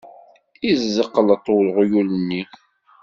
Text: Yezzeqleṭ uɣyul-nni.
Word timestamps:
Yezzeqleṭ 0.67 1.45
uɣyul-nni. 1.57 2.41